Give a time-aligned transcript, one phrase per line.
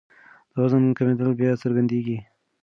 [0.51, 2.17] د وزن کمېدل بیا څرګندېږي.